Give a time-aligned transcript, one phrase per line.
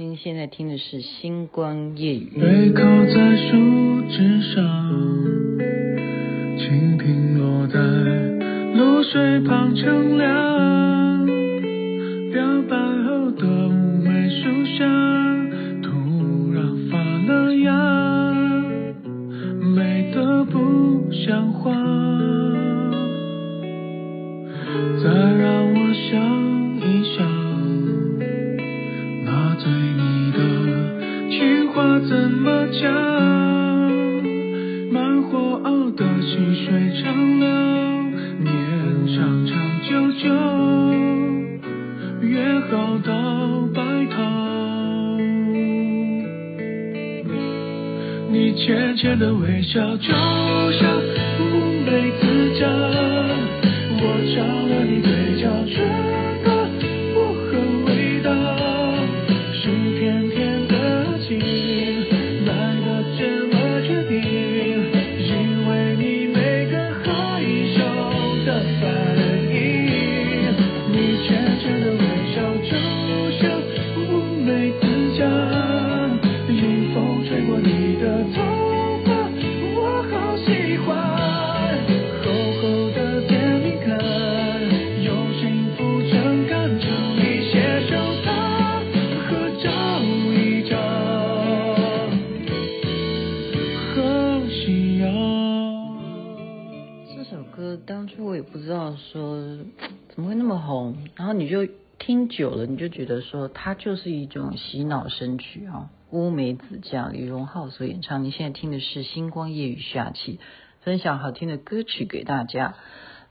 [0.00, 2.32] 您现在听的是《星光夜语》。
[2.40, 4.64] 背靠在树枝上，
[6.56, 7.78] 蜻蜓落在
[8.78, 11.26] 露水旁乘凉，
[12.32, 14.86] 表白后的乌梅树下，
[15.82, 16.96] 突然发
[17.26, 17.70] 了芽，
[19.76, 21.49] 美得不像
[39.88, 40.28] 久久，
[42.20, 43.12] 约好到
[43.74, 43.80] 白
[44.10, 44.16] 头。
[48.30, 50.12] 你浅浅的微笑，就
[50.72, 50.88] 像
[101.32, 101.66] 你就
[101.98, 108.24] 听久了你就觉得说它就是一种洗脑神曲啊，乌梅子酱李荣浩所演唱。
[108.24, 110.40] 你现在听的是《星光夜雨》下期，
[110.80, 112.74] 分享好听的歌曲给大家。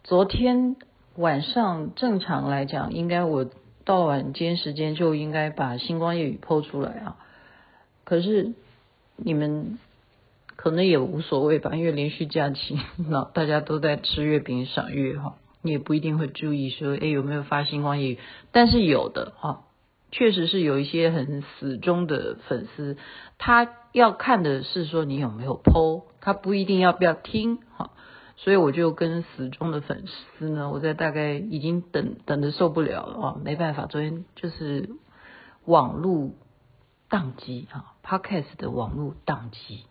[0.04, 0.76] 昨天
[1.16, 3.50] 晚上正常来讲，应该我
[3.86, 7.18] 到晚间时间就应该把《星光夜雨》抛出来啊。
[8.04, 8.54] 可是
[9.16, 9.80] 你们
[10.56, 12.78] 可能也无所谓吧，因为连续假期，
[13.10, 15.36] 那大家都在吃月饼赏月哈。
[15.62, 18.20] 你也不一定会注意说，哎，有没有发星光夜语？
[18.52, 19.64] 但是有的哈，
[20.12, 22.96] 确实是有一些很死忠的粉丝，
[23.38, 27.92] 他要看的是说你有没有 po，他不一定要不要听哈。
[28.38, 34.90] 所以我就跟死忠的粉丝呢，我在大概已经等等的受不了了啊，没办法，昨天就是
[35.66, 36.32] 网络
[37.10, 39.84] 宕机啊，Podcast 的网络宕机，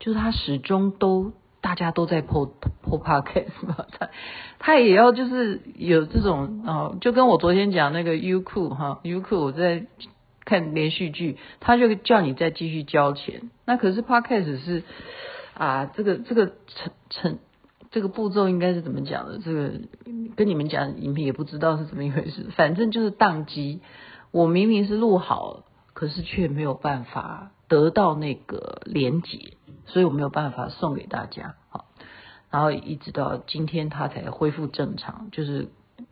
[0.00, 1.32] 就是他始终都。
[1.64, 2.44] 大家都在破
[2.82, 4.10] 破 podcast 嘛，他
[4.58, 9.86] 他也要就是有这种哦，就跟我昨天讲那个优酷哈，优酷我在
[10.44, 13.50] 看连续剧，他就叫你再继续交钱。
[13.64, 14.82] 那可是 podcast 是
[15.54, 17.38] 啊，这个这个成成
[17.90, 19.38] 这个步骤应该是怎么讲的？
[19.38, 19.72] 这个
[20.36, 22.48] 跟你们讲，你们也不知道是怎么一回事。
[22.54, 23.80] 反正就是宕机，
[24.32, 25.64] 我明明是录好了，
[25.94, 29.54] 可是却没有办法得到那个连接。
[29.86, 31.86] 所以我没有办法送给大家，好，
[32.50, 35.68] 然后一直到今天它才恢复正常，就是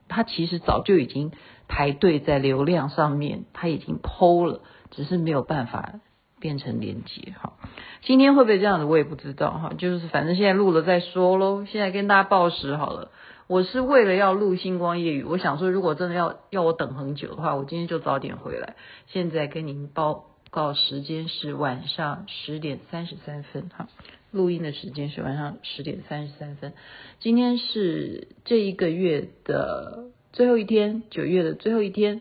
[0.09, 1.33] 它其实早就已经
[1.69, 5.95] 排队在流量上面，它已经剖了，只是没有办法
[6.39, 7.55] 变成连接，哈，
[8.03, 13.11] 今天会不会这样子我也不知道，哈，就是反正现在录了再说喽，现在跟大家报时好了，
[13.47, 20.32] 我是为了要录星光夜雨，我想说如果真的要要我等很久的话，我今天就早点回来，现在跟您报。
[20.53, 23.89] 告时间是晚上十点三十三分，哈，
[24.31, 26.75] 录音的时间是晚上十点三十三分。
[27.21, 32.21] 今天是这一个月的最后一天，九月的最后一天。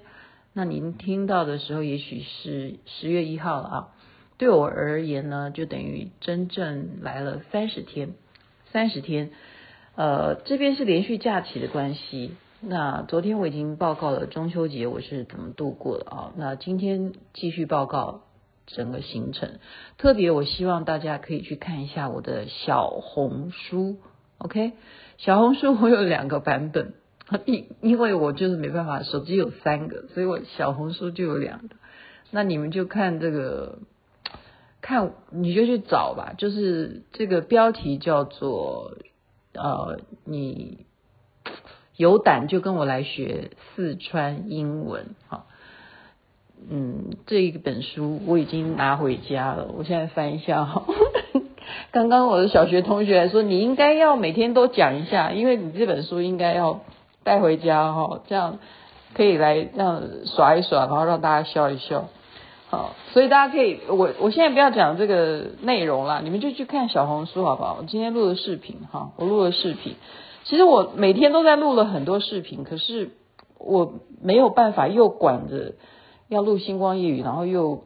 [0.54, 3.88] 那您听到的时候，也许是十月一号了啊。
[4.38, 8.14] 对我而言呢，就等于真正来了三十天，
[8.72, 9.32] 三十天。
[9.96, 12.32] 呃，这边是连续假期的关系。
[12.64, 16.32] 那昨天我已经报告了中秋节我是怎么度过的啊？
[16.38, 18.22] 那今天继续报告
[18.68, 19.58] 整个行程，
[19.98, 23.98] 特别我希望大家可以去看一下我的小红书
[24.38, 24.74] ，OK？
[25.18, 26.94] 小红书我有两个版本，
[27.46, 31.76] 因因为我就是没办法，手机有三个，所以我小红书就有两个。
[32.30, 33.80] 那你们就看这个，
[34.82, 38.98] 看你就去找吧，就是这个标题叫做
[39.56, 40.86] 呃你。
[42.02, 45.46] 有胆就跟我来学四川英文，好，
[46.68, 50.84] 嗯，这一本书我已经拿回家了，我现在翻一下哈。
[51.94, 56.80] 刚刚我的小学同学还说，你应该要每天都讲一下，因为你这本书应该要
[57.24, 58.58] 带回家哈，这样
[59.14, 62.10] 可以来这样耍一耍，然后让大家笑一笑，
[62.72, 67.78] 好，所以大家可以，我我现在不要讲这个内容啦，你们就去看小红书好不好？
[67.80, 69.96] 我今天录的视频哈，我录的视频。
[70.44, 73.12] 其实我每天都在录了很多视频，可是
[73.58, 75.74] 我没有办法又管着
[76.28, 77.84] 要录星光夜语，然后又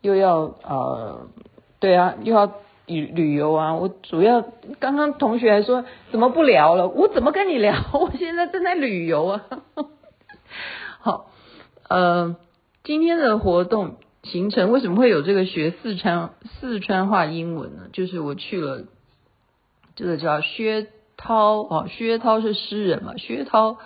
[0.00, 1.28] 又要呃，
[1.80, 2.52] 对啊，又要
[2.86, 3.74] 旅旅游啊。
[3.74, 4.44] 我主要
[4.78, 6.88] 刚刚同学还说怎么不聊了？
[6.88, 7.74] 我怎么跟你聊？
[7.94, 9.44] 我现在正在旅游啊。
[11.00, 11.30] 好，
[11.88, 12.36] 呃，
[12.84, 16.30] 今天的活动行程为什么会有这个学四川
[16.60, 17.88] 四川话英文呢？
[17.92, 18.84] 就是我去了
[19.96, 20.86] 这个叫薛
[21.16, 23.78] 涛哦，薛涛是诗人嘛，薛涛。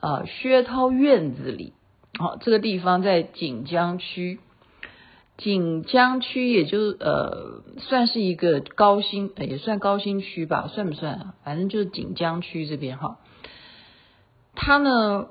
[0.00, 1.72] 呃，薛涛院子里，
[2.20, 4.38] 好、哦，这个地方在锦江区，
[5.36, 11.34] 锦江区也就呃算是一个高新，也算高新区吧，算不算？
[11.42, 13.18] 反正就是锦江区这边哈。
[14.54, 15.26] 他呢，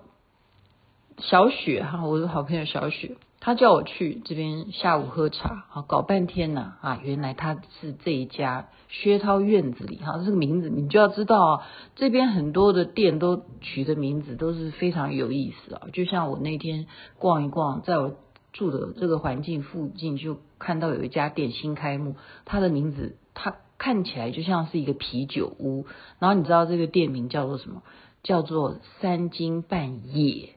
[1.19, 3.15] 小雪哈，我的好朋友小雪。
[3.47, 11.63] 他叫我去这边下午喝茶，好，搞半天呢，啊，原来他是这一家薛涛院子里，哈，这个名字你就要知道啊，
[11.95, 16.87] 这边很多的店都取的名字都是非常有意思啊，就像我那天
[17.19, 18.17] 逛一逛，在我
[18.51, 25.85] 住的这个环境附近，就看到有一家店新开幕，它的名字它看起来就像是一个啤酒屋，
[26.19, 27.81] 然后你知道这个店名叫做什么？
[28.23, 30.49] 叫做三更半夜。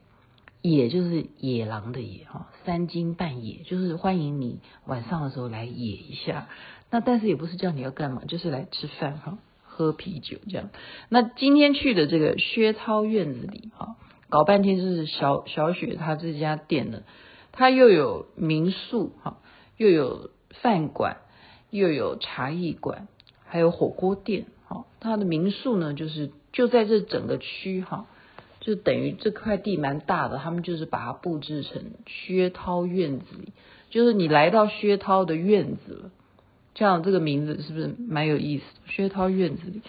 [0.62, 6.48] 野就是野狼的野哈，三更半夜就是欢迎你晚上的时候来野一下。
[6.90, 10.68] 那但是也不是叫你要干嘛，就是来吃饭哈，喝啤酒这样。
[11.08, 13.96] 那今天去的这个薛涛院子里哈，
[14.28, 17.04] 搞半天就是小小雪她这家店呢，
[17.52, 19.38] 它又有民宿哈，
[19.78, 20.30] 又有
[20.60, 21.18] 饭馆，
[21.70, 23.08] 又有茶艺馆，
[23.44, 24.84] 还有火锅店哈。
[24.98, 28.06] 它的民宿呢，就是就在这整个区哈。
[28.60, 33.52] 就等于这块地蛮大的，他们就是把它布置成薛涛院子里，
[33.88, 36.10] 就是你来到薛涛的院子了，
[36.74, 38.64] 这样这个名字是不是蛮有意思？
[38.86, 39.80] 薛涛院子里，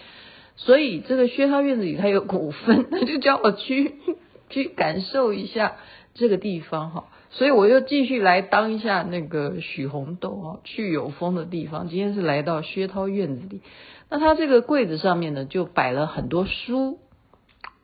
[0.56, 3.94] 所以这个薛涛院子里它有股份，他就叫我去
[4.48, 5.76] 去感受一下
[6.14, 11.88] 这个地方哈，所以我又继续来当一下那个许红豆啊，去有风的地方。
[11.90, 13.60] 今天是来到薛涛院子里，
[14.08, 16.98] 那它这个柜子上面呢，就摆了很多书。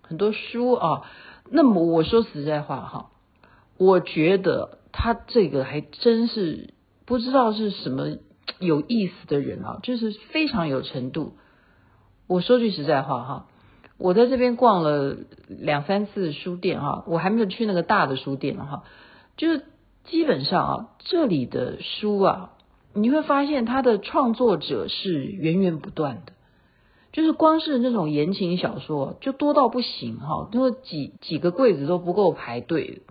[0.09, 1.03] 很多书啊，
[1.51, 3.11] 那么我说实在话哈，
[3.77, 6.73] 我觉得他这个还真是
[7.05, 8.17] 不知道是什么
[8.59, 11.35] 有意思的人啊，就是非常有程度。
[12.27, 13.47] 我说句实在话哈，
[13.99, 15.17] 我在这边逛了
[15.47, 18.85] 两三次书店哈，我还没有去那个大的书店哈，
[19.37, 19.65] 就是
[20.05, 22.53] 基本上啊，这里的书啊，
[22.95, 26.33] 你会发现他的创作者是源源不断的。
[27.19, 33.03] 就是光是那种言情小说就多到不行哈，因为几几个柜子都不够排队。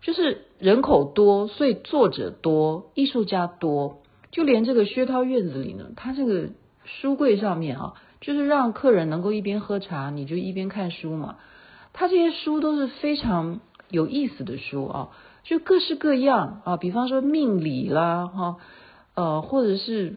[0.00, 3.98] 就是人口多，所以作者多，艺术家多。
[4.30, 6.52] 就连这个薛涛院子里呢，它这个
[6.86, 7.92] 书柜上面啊，
[8.22, 11.36] 就是让客人能够一边喝茶，你就一边看书嘛。
[11.92, 13.60] 它这些书都是非常
[13.90, 15.10] 有意思的书啊，
[15.42, 18.56] 就各式各样啊，比方说命理啦哈，
[19.14, 20.16] 呃，或者是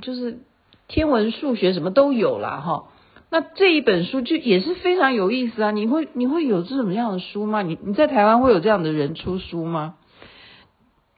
[0.00, 0.38] 就是。
[0.88, 2.84] 天文数学什么都有啦，哈，
[3.30, 5.70] 那这一本书就也是非常有意思啊！
[5.70, 7.60] 你会你会有这种样的书吗？
[7.60, 9.96] 你你在台湾会有这样的人出书吗？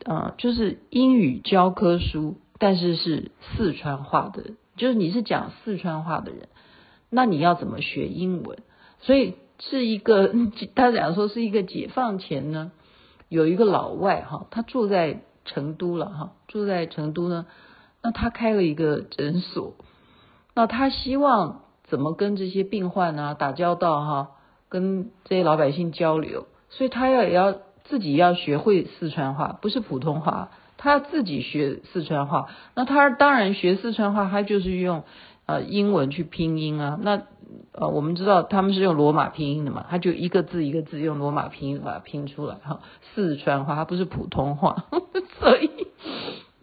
[0.04, 6.48] 呃，就是英语教科书，但是是四川话的，就是你是讲四川话的人，
[7.08, 8.58] 那你要怎么学英文？
[8.98, 10.34] 所以是一个，
[10.74, 12.72] 他讲说是一个解放前呢，
[13.28, 17.46] 有一个老外哈，他住在成都了哈，住在成都呢。
[18.02, 19.74] 那他开了一个诊所，
[20.54, 24.28] 那他希望怎么跟这些病患啊打交道哈，
[24.68, 27.54] 跟这些老百姓交流，所以他要也要
[27.84, 32.48] 自己要学会四川话，不是普通话，他要自己学四川话。
[32.74, 35.04] 那他当然学四川话，他就是用
[35.44, 36.98] 呃英文去拼音啊。
[37.02, 37.22] 那
[37.72, 42.80] 呃我们知道他们是用罗马拼音的嘛，他就一个字一个字用罗马拼音把它拼出来哈。
[43.14, 44.86] 四川话，它不是普通话，
[45.38, 45.68] 所以。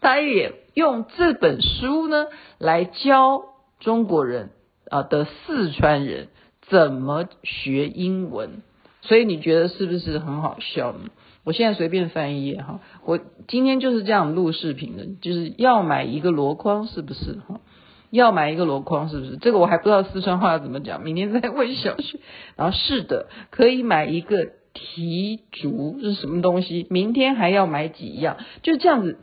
[0.01, 2.27] 他也用这本书呢
[2.57, 3.43] 来教
[3.79, 4.51] 中国人
[4.89, 6.29] 啊的四川人
[6.67, 8.61] 怎么学英文，
[9.01, 11.09] 所以你觉得是不是很好笑呢？
[11.43, 17.61] 我现在随便翻一页哈，我今天就是这样录视频的，就是要买一个箩筐是不是哈？
[18.09, 19.37] 要买一个箩筐是不是？
[19.37, 22.19] 这个我还不知道四川话要怎么讲，明天再问小雪。
[22.55, 26.85] 然后是的，可以买一个提竹是什么东西？
[26.89, 28.37] 明天还要买几样？
[28.61, 29.17] 就这样子。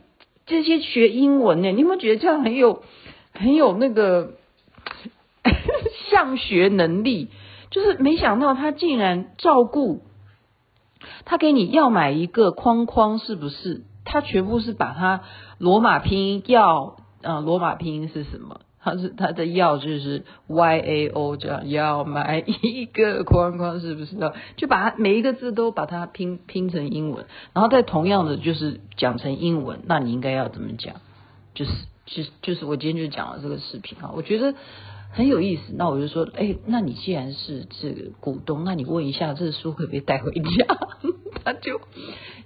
[0.45, 2.83] 这些学英文呢，你有没有觉得这样很有
[3.33, 4.33] 很有那个
[6.09, 7.29] 向学能力？
[7.71, 10.01] 就是没想到他竟然照顾
[11.25, 13.83] 他给你要买一个框框，是不是？
[14.05, 15.23] 他全部是把它
[15.57, 18.61] 罗马拼音要呃罗马拼音是什么？
[18.85, 24.15] 他是他的药就是 Y A O 这样，要买一个框框，是不是？
[24.57, 30.97] 就把它每一个字都把它拼拼成英文，然后再同样的就是讲成英文，那你应该要怎么讲？
[31.55, 31.71] 就是
[32.05, 34.53] 就就是我今天就讲了这个视频啊，我觉得
[35.09, 35.73] 很有意思。
[35.75, 40.77] 那我就说，哎，那你既然是这个股东，那你问一下这个书会不会带回家？
[41.43, 41.81] 他就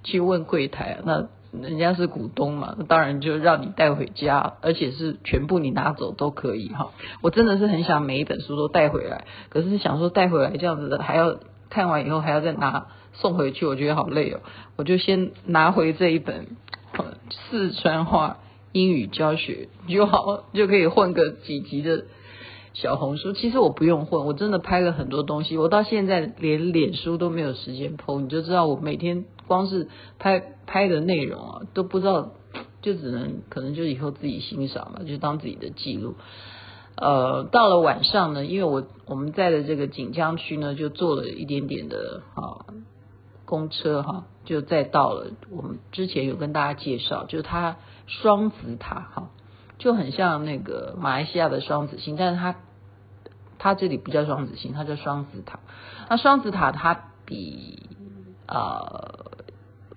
[0.04, 1.28] 去问柜台，那。
[1.52, 6.92] 人家是股东嘛，那当然就让你带回家，而且是全部你拿走都可以哈。
[7.22, 14.40] 我真的是很想每一本书都带回来，可是想说带回来这样子的，还要看完以后还要再拿送回去，我觉得好累哦。
[14.76, 16.46] 我就先拿回这一本
[17.50, 18.38] 四川话
[18.70, 22.04] 英语教学就好，就可以混个几集的
[22.74, 23.32] 小红书。
[23.32, 29.24] 其实我不用混，我真的拍了很多东西，我到现在连脸书都没有时间 po，你就知道我每天。
[29.50, 29.88] 光是
[30.20, 32.30] 拍拍的内容啊，都不知道，
[32.82, 36.14] 就只能可能就以后自己欣赏吧，就当自己的记录。
[36.94, 42.62] 呃，到了晚上呢，因为我我们在的这个锦江区呢，就坐了一点点的啊
[43.44, 49.30] 公车哈，就再到了我们之前有跟大家介绍，就是它双子塔哈，
[49.78, 52.54] 就很像那个马来西亚的双子星，但是它
[53.58, 55.58] 它这里不叫双子星，它叫双子塔。
[56.08, 57.82] 那双子塔它比
[58.46, 58.54] 啊。
[58.54, 59.29] 呃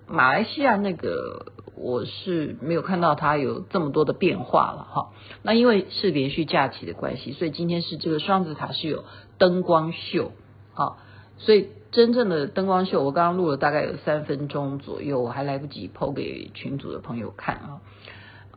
[0.06, 5.10] 马来西亚那个我是没有看到它有这么多的变化了哈。
[5.42, 9.04] 那因为是连续假期的关系，所以今天是这个双子塔是有
[9.38, 10.32] 灯光秀
[10.74, 10.96] 啊。
[11.38, 17.80] 所以真正的灯光秀，我刚刚录了大概有三分钟左右，我还来不及 PO 给群组的朋友看啊。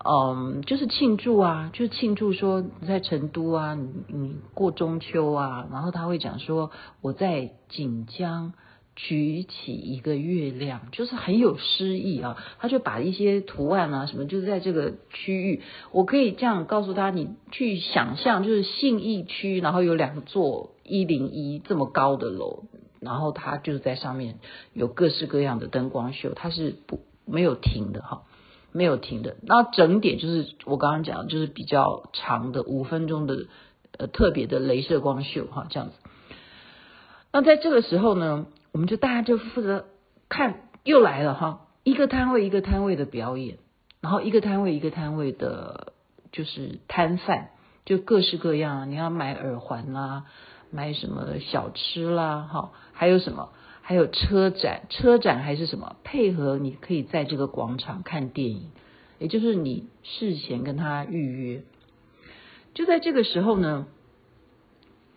[0.06, 8.54] 嗯，就是庆祝啊，就是庆祝说你在成都啊，你你过中秋啊，然后他会讲说我在锦江。
[9.00, 12.36] 举起一个月亮，就是很有诗意啊！
[12.58, 15.62] 他就把一些图案啊什么，就是在这个区域，
[15.92, 22.63] 我可以这样告诉他，你去想象，就是信义区，然后有两座一零一这么高的楼，
[23.00, 24.39] 然后它就是在上面
[24.74, 28.24] 有各式各样的灯光秀，它是不没有停的哈，
[28.72, 29.36] 没有停的。
[29.44, 33.46] 那整点就是我刚刚讲，就是比较长的五分钟的
[33.96, 35.96] 呃特别的镭射光秀哈，这样子。
[37.32, 39.88] 那在这个时候呢，我们就大家就负责
[40.29, 43.57] 看，又来了哈，一个摊位一个摊位的表演，
[44.01, 45.93] 然后一个摊位一个摊位的，
[46.31, 47.48] 就是摊贩，
[47.86, 50.25] 就各式各样，你要买耳环啦，
[50.69, 53.50] 买什么小吃啦，哈，还有什么，
[53.81, 58.69] 还有车展，车展还是什么，配合你可以在这个广场看电影，
[59.17, 61.63] 也就是你事前跟他预约，
[62.75, 63.88] 就在这个时候呢，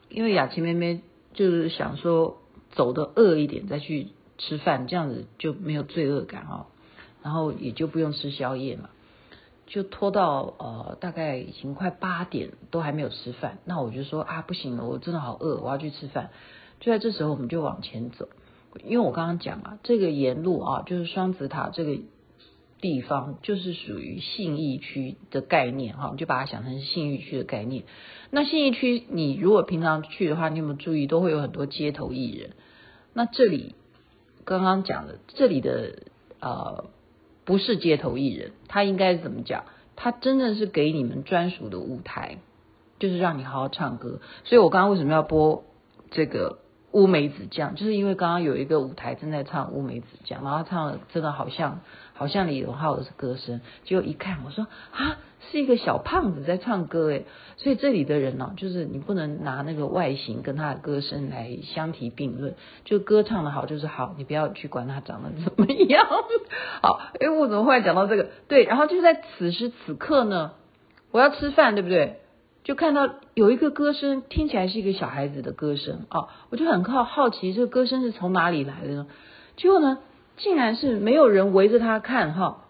[0.09, 1.02] 因为雅琪妹妹
[1.35, 2.38] 就是想说。
[2.73, 4.09] 走的饿一点再去
[4.39, 6.67] 吃饭，这样子就没有罪恶感哦，
[7.23, 8.91] 然后也就不用吃宵夜嘛，
[9.67, 16.31] 就拖到呃大概已经快八点都还没有吃饭，那我就说啊不行了，我真的好饿，我要去吃饭。
[16.81, 18.29] 就在这时候我们就往前走，
[18.85, 21.99] 因为我刚刚讲啊，这个沿路啊就是双子塔这个
[22.81, 27.85] 地方就是属于信义区的概念哈我，就把它想成是信义区的概念。
[28.31, 32.51] 那信义区你如果平常去的话，你有没有注意都会有很多街头艺人？
[33.13, 33.75] 那这里
[34.45, 36.05] 刚刚讲的，这里的
[36.41, 36.87] 呃
[37.45, 39.65] 不是街头艺人，他应该怎么讲？
[39.97, 42.39] 他真正是给你们专属的舞台，
[42.99, 44.21] 就是让你好好唱歌。
[44.45, 45.65] 所以我刚刚为什么要播
[46.11, 46.61] 这个
[46.93, 47.75] 乌梅子酱？
[47.75, 51.81] 就是因为刚刚有一个舞台正在唱乌梅子酱，然后他唱的真的好像
[52.21, 55.17] 好像李荣浩的歌声，结果一看，我说啊。
[55.50, 57.25] 是一个小胖子在唱歌诶，
[57.57, 62.55] 所以这里的人呢、就是你不能拿那个外形跟他的歌声来相提并论。
[62.85, 66.07] 就歌唱的好就是好，你不要去管他长得怎么样。
[66.83, 68.29] 好，诶，我怎么会讲到这个？
[68.49, 70.53] 对，然后就在此时此刻呢，
[71.11, 72.19] 我要吃饭，对不对？
[72.62, 79.07] 就看到有一个歌声，听起来是一个小孩子的歌声啊，我就很好好奇，这个歌声是从哪里来的呢？
[79.57, 79.99] 结果呢，
[80.42, 82.64] 竟然是没有人围着他看哈，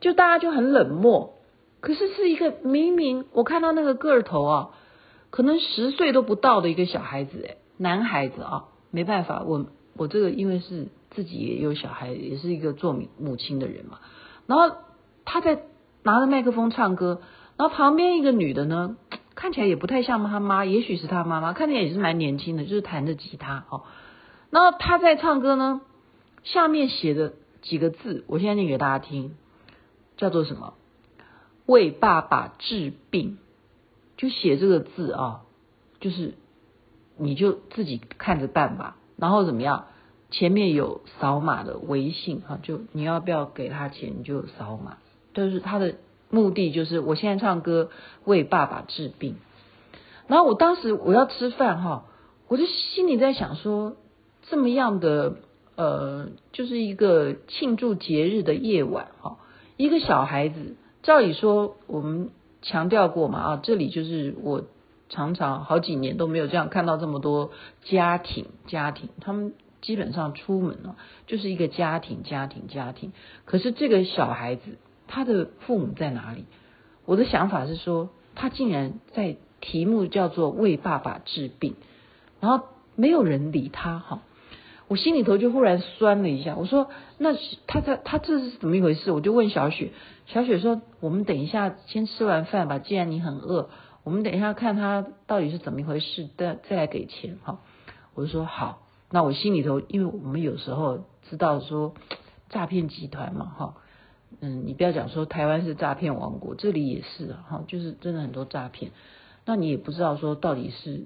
[0.00, 1.34] 就大家就很冷漠。
[1.80, 4.70] 可是是一个明明我看到那个个头啊，
[5.28, 13.98] 可能十岁都不到的一个小孩子诶，男孩子啊，没办法，我我这个因为是自己也有小孩，也是一个做母亲的人嘛。
[14.46, 14.76] 然后
[15.26, 15.62] 他在
[16.02, 17.20] 拿着麦克风唱歌，
[17.58, 18.96] 然后旁边一个女的呢，
[19.34, 23.82] 看起来也不太像他妈，也许是他妈妈，看起来也是蛮年轻的，就是弹着吉他哦。
[24.50, 25.82] 然后他在唱歌呢，
[26.44, 27.32] 下面写的
[27.62, 29.34] 几个字，我现在念给大家听，
[30.16, 30.74] 叫做什么？
[31.66, 33.38] 为爸爸治病，
[34.16, 35.42] 就写这个字啊，
[36.00, 36.34] 就是
[37.16, 38.96] 你就自己看着办吧。
[39.16, 39.86] 然后怎么样？
[40.30, 44.98] 前面有扫码的微信啊，就你要不要给他钱，你就扫码。
[45.32, 45.94] 但是他的
[46.28, 47.90] 目的就是我现在唱歌
[48.24, 49.36] 为爸爸治病。
[50.26, 52.06] 然后我当时我要吃饭哈，
[52.48, 53.94] 我就心里在想说，
[54.42, 55.36] 这么样的
[55.76, 59.38] 呃，就是一个庆祝节日的夜晚哈，
[59.76, 62.30] 一个小孩子，照理说我们
[62.62, 64.64] 强调过嘛啊，这里就是我
[65.08, 67.50] 常常好几年都没有这样看到这么多
[67.82, 73.12] 家庭家庭，他们基本上出门了就是一个家庭家庭家庭，
[73.44, 74.62] 可是这个小孩子
[75.06, 76.44] 他的父母在哪里？
[77.04, 79.36] 我的想法是说，他竟然在。
[79.60, 81.74] 题目叫做为爸爸治病，
[82.38, 82.66] 然后
[82.96, 84.20] 没有人理他哈，
[84.88, 86.56] 我心里头就忽然酸了一下。
[86.56, 86.88] 我说
[87.18, 87.34] ：“那
[87.66, 89.92] 他他他这是怎么一回事？”我就问小雪，
[90.26, 93.70] 小雪说：“我们等一下先吃完饭吧，既然你很饿，
[94.02, 97.60] 我们等一下看他到底是怎么一回事，再再来给钱哈。”
[98.14, 101.94] 我就说：“好。”那我心里头，因为我们有时候知道说
[102.48, 103.74] 诈骗集团嘛哈，
[104.40, 108.90] 嗯，你不要讲说台湾是诈骗王国，这里也是哈，就是真的很多诈骗。
[109.44, 111.04] 那你也不知道说到底是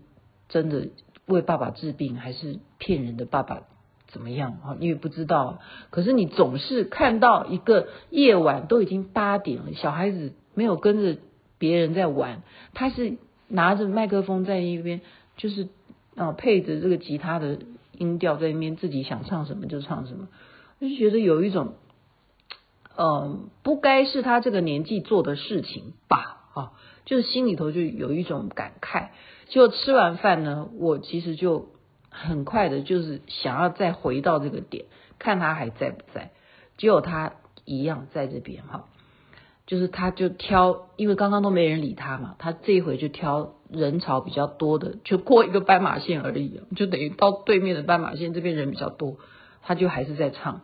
[0.48, 0.88] 真的
[1.28, 3.62] 为爸爸治病，还是骗人的爸爸
[4.08, 4.76] 怎么样啊？
[4.80, 5.60] 你也不知道。
[5.90, 11.18] 可是你总是看到一个夜晚都已经八点了，小孩子没有跟着
[11.58, 12.42] 别人在玩，
[12.72, 15.02] 他是拿着麦克风在一边，
[15.36, 15.68] 就是
[16.16, 17.58] 啊配着这个吉他的
[17.92, 20.28] 音调在那边，自己想唱什么就唱什么，
[20.80, 21.74] 就觉得有一种
[22.96, 26.72] 嗯不该是他这个年纪做的事情吧啊。
[27.04, 29.08] 就是心里头就有一种感慨，
[29.48, 31.70] 就吃完饭呢，我其实就
[32.10, 34.86] 很快的，就是想要再回到这个点，
[35.18, 36.30] 看他还在不在。
[36.76, 37.32] 结果他
[37.64, 38.84] 一样在这边哈，
[39.66, 49.16] 就是他就挑，因为刚刚都没人理他嘛，他这一回就挑人潮比较多的，就过一个斑马线而已，就等于到对面的斑马线这边人比较多，
[49.62, 50.62] 他就还是在唱。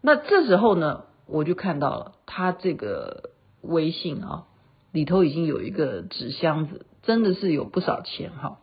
[0.00, 3.30] 那这时候呢，我就看到了他这个
[3.60, 4.44] 微信啊。
[4.90, 8.58] 里头已经有一个纸箱子，真的是有不少钱哈。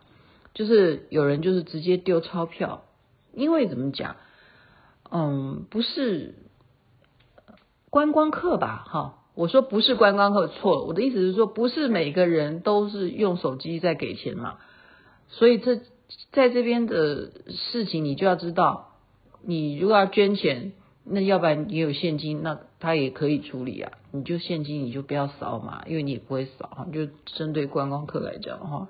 [0.54, 2.84] 就是有人就是直接丢钞票，
[3.34, 4.16] 因为怎么讲，
[5.12, 6.36] 嗯，不是
[7.90, 8.86] 观光客吧？
[8.88, 14.58] 哈，我说不是观光客错了，我的意思是说，不是每个人都是用手机在给钱嘛。
[15.28, 15.82] 所以这
[16.32, 18.96] 在这边的事情，你就要知道，
[19.42, 20.74] 你如果要捐钱。
[21.12, 23.92] 那要不然你有现金，那他也可以处理啊。
[24.12, 26.88] 你就现金，你就不要扫码，因为你也不会扫哈。
[26.94, 28.88] 就针对观光客来讲的话，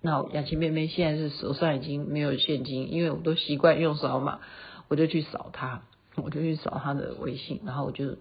[0.00, 4.40] 那雅琪妹妹现在是手上已经没有现金，因为我都习惯用扫码，
[4.88, 5.82] 我就去扫他，
[6.16, 8.16] 我就去扫他的微信，然后我就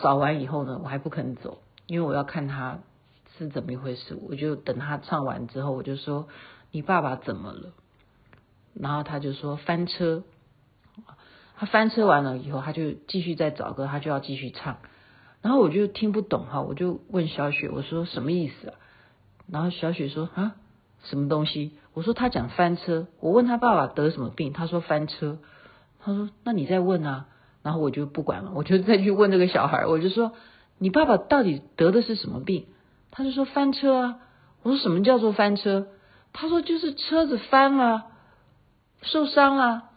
[0.00, 2.80] 扫完以后呢，我还不肯走，因为我要看他
[3.38, 4.18] 是怎么一回事。
[4.28, 6.28] 我就等他唱完之后，我就说
[6.70, 7.72] ：“你爸爸怎么了？”
[8.74, 10.24] 然后他就说：“翻车。”
[11.62, 14.78] 他翻车完了以后，他就继续再找歌，他就要继续唱。
[15.42, 18.74] 然后我就听不懂哈，我就问小雪，我说什么意思啊？
[19.46, 20.56] 然后小雪说啊，
[21.04, 21.76] 什么东西？
[21.94, 23.06] 我说他讲翻车。
[23.20, 25.38] 我问他爸爸得什么病，他说翻车。
[26.00, 27.26] 他说那你再问啊。
[27.62, 30.32] 然后我就不管了，我就再去问这个小孩，我就说
[30.78, 32.66] 你爸爸到底得的是什么病？
[33.12, 34.18] 他就说翻车啊。
[34.64, 35.86] 我说什么叫做翻车？
[36.32, 38.06] 他说就是车子翻了，
[39.02, 39.90] 受伤了。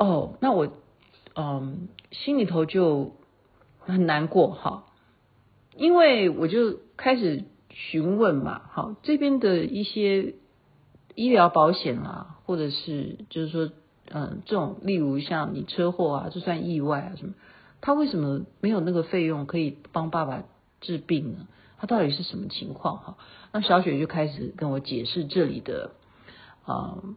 [0.00, 0.72] 哦，那我
[1.34, 3.12] 嗯心里头就
[3.80, 4.84] 很难过哈，
[5.76, 10.36] 因为我就开始询问嘛，好，这边的一些
[11.14, 13.70] 医疗保险啊，或者是就是说
[14.10, 17.34] 嗯这种例如像你车祸啊，就算意外啊什么，
[17.82, 20.44] 他为什么没有那个费用可以帮爸爸
[20.80, 21.46] 治病呢？
[21.76, 23.18] 他到底是什么情况哈？
[23.52, 25.90] 那小雪就开始跟我解释这里的
[26.66, 27.16] 嗯。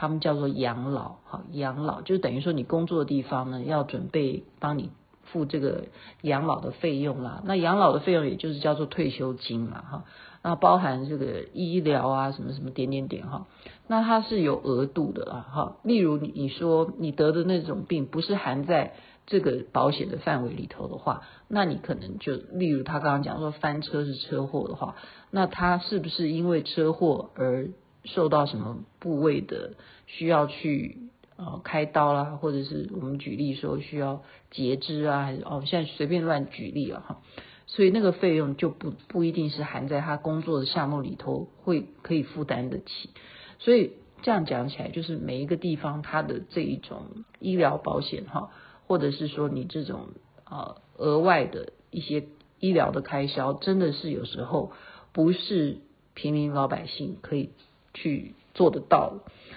[0.00, 4.90] 他们叫做养老，好，养老就等于说你工作的地方呢，要准备帮你
[5.24, 5.86] 付这个
[6.22, 7.42] 养老的费用啦。
[7.44, 10.04] 那养老的费用也就是叫做退休金嘛，哈，
[10.44, 13.48] 那包含这个医疗啊，什么什么点点点哈。
[13.88, 15.76] 那它是有额度的啦，哈。
[15.82, 18.94] 例如你你说你得的那种病不是含在
[19.26, 24.94] 这个保险的范围里头的话，那你可能就例如他刚刚讲说翻车是车祸的话，
[25.32, 27.70] 那他是不是因为车祸而
[28.14, 29.74] 受到什么部位的
[30.06, 30.98] 需要去
[31.36, 37.20] 呃开刀啦，或者是我们举例说需要截肢啊，还是哦现在随便乱举例了哈，
[37.66, 43.10] 所以那个费用就不不一定是含在他工作的项目里头会可以负担得起，
[43.58, 43.92] 所以
[44.22, 47.02] 这样讲起来就是每一个地方它的这一种
[47.38, 48.50] 医疗保险哈，
[48.86, 50.08] 或者是说你这种
[50.50, 52.26] 呃额外的一些
[52.58, 54.72] 医疗的开销，真的是有时候
[55.12, 55.78] 不是
[56.14, 57.50] 平民老百姓可以。
[57.94, 59.14] 去做得到。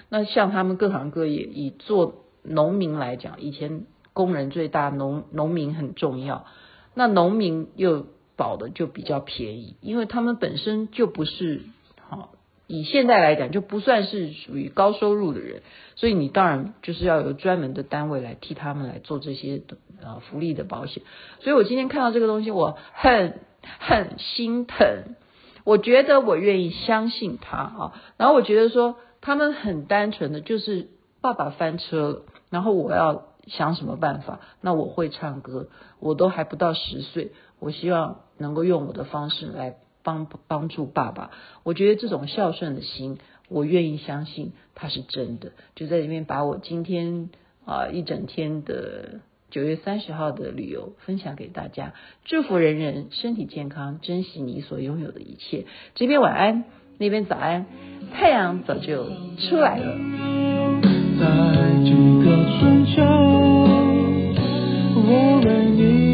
[0.08, 6.44] 那像他们各行各业，以做农民来讲，以前工人最大，农农民很重要。
[6.94, 11.62] 那农民又保的就比较便宜，因为他们本身就不是
[12.08, 12.32] 好，
[12.66, 15.62] 以现在来讲就不算是属于高收入的人，
[15.96, 19.62] 所以你当然就是要有专门的单位来替他们来做这些
[20.02, 21.02] 呃福利的保险。
[21.40, 23.40] 所以我今天看到这个东西，我很
[23.78, 25.14] 很心疼。
[25.64, 30.88] 我觉得我愿意相信他啊，然后我觉得说他们很单纯的就是
[31.20, 34.40] 爸爸翻车了，然后我要想什么办法？
[34.60, 35.68] 那我会唱歌，
[36.00, 41.30] 我都还不到十岁，我希望能够用我的方式来帮帮助爸爸。
[41.62, 45.52] 我觉得这种孝顺的心，我愿意相信他是真的。
[45.74, 47.30] 就在里面把我今天
[47.64, 49.20] 啊一整天的。
[49.52, 51.92] 九月三十号的旅游分享给大家，
[52.24, 55.66] 祝福人人身体健康，珍惜你所拥有的一切。
[55.94, 56.64] 这边晚安，
[56.96, 57.66] 那边早安，
[58.14, 59.98] 太阳早就出来了。
[61.20, 61.26] 在
[61.84, 61.90] 这
[62.24, 62.24] 个
[62.58, 63.02] 春秋，
[64.96, 66.11] 我为你